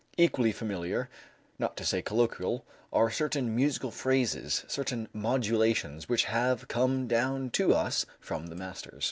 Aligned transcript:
Equally 0.17 0.51
familiar, 0.51 1.11
not 1.59 1.77
to 1.77 1.85
say 1.85 2.01
colloquial, 2.01 2.65
are 2.91 3.11
certain 3.11 3.55
musical 3.55 3.91
phrases, 3.91 4.63
certain 4.67 5.07
modulations, 5.13 6.09
which 6.09 6.23
have 6.23 6.67
come 6.67 7.05
down 7.07 7.51
to 7.51 7.75
us 7.75 8.07
from 8.19 8.47
the 8.47 8.55
masters. 8.55 8.99